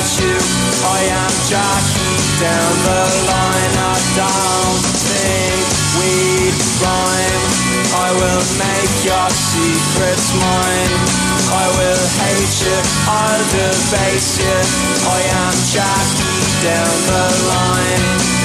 desert 0.00 0.24
you. 0.24 0.36
I 0.86 1.00
am 1.12 1.32
Jackie 1.48 2.16
down 2.40 2.72
the 2.88 3.02
line. 3.28 3.74
I 3.76 3.98
don't 4.16 4.84
think 5.04 5.64
we 6.00 6.50
rhyme. 6.80 7.44
I 7.92 8.08
will 8.16 8.44
make 8.56 8.94
your 9.04 9.28
secrets 9.30 10.32
mine. 10.32 10.94
I 11.52 11.66
will 11.76 12.04
hate 12.22 12.56
you, 12.64 12.78
I'll 13.08 13.44
debase 13.50 14.38
you. 14.40 14.58
I 15.04 15.20
am 15.44 15.54
Jackie 15.68 16.40
down 16.64 16.96
the 17.10 17.26
line. 17.50 18.39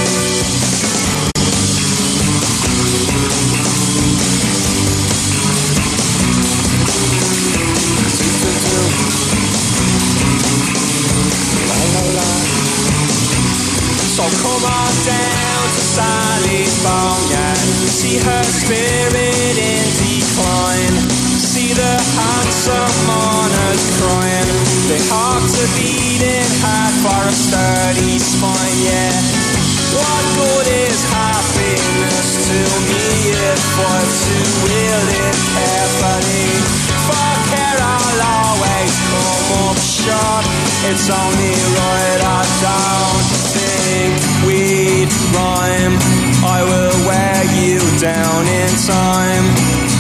Don't 43.06 43.30
think 43.54 44.14
we'd 44.48 45.12
rhyme. 45.34 45.96
I 46.42 46.60
will 46.66 46.98
wear 47.06 47.40
you 47.62 47.78
down 48.02 48.42
in 48.48 48.72
time. 48.86 49.46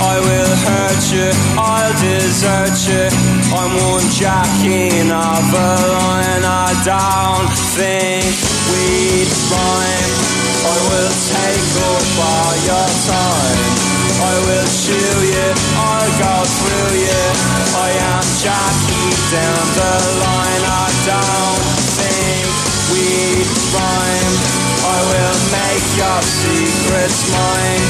I 0.02 0.16
will 0.20 0.54
hurt 0.66 1.04
you, 1.14 1.30
I'll 1.58 1.96
desert 2.02 2.78
you. 2.90 3.06
I'm 3.54 3.74
one 3.94 4.08
jacking 4.10 4.92
in 5.02 5.08
a 5.10 5.32
line. 5.54 6.44
I 6.46 6.72
don't 6.86 7.52
think 7.78 8.26
we'd 8.72 9.32
rhyme. 9.54 10.16
I 10.66 10.78
will 10.90 11.14
take 11.30 11.70
up 11.94 12.08
all 12.30 12.54
your 12.70 12.90
time. 13.06 13.62
I 14.16 14.36
will 14.46 14.70
chew 14.82 15.16
you, 15.36 15.48
I'll 15.78 16.14
go 16.26 16.36
through 16.58 16.94
you. 17.06 17.26
I 17.86 17.90
am 18.14 18.26
Jackie 18.42 19.12
down 19.30 19.66
the 19.78 19.94
line. 20.24 20.64
I 20.66 20.88
don't 21.06 21.65
your 25.96 26.22
secrets 26.22 27.22
mine. 27.32 27.88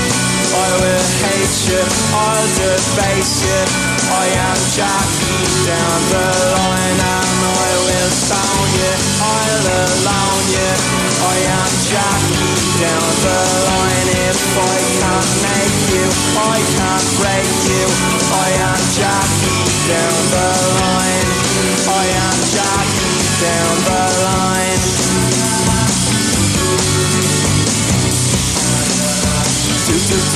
I 0.56 0.70
will 0.78 1.08
hate 1.26 1.58
you, 1.70 1.82
I'll 2.13 2.50
debase 2.54 3.36
you. 3.41 3.62
I 4.06 4.26
am 4.46 4.60
Jackie 4.78 5.46
down 5.65 6.00
the 6.13 6.28
line 6.54 7.00
and 7.02 7.39
I 7.41 7.70
will 7.82 8.13
sound 8.13 8.70
you, 8.78 8.94
I'll 9.26 9.65
alone 9.82 10.46
you. 10.54 10.72
I 11.26 11.38
am 11.50 11.72
Jackie 11.89 12.54
down 12.78 13.12
the 13.26 13.41
line. 13.74 14.10
If 14.30 14.41
I 14.54 14.78
can't 15.02 15.32
make 15.41 15.80
you, 15.98 16.06
I 16.38 16.58
can't 16.78 17.08
break 17.20 17.52
you. 17.74 17.86
I 18.46 18.50
am 18.70 18.82
Jackie 18.94 19.65
down 19.89 20.14